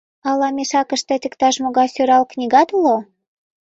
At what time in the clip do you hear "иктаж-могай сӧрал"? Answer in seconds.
1.27-2.23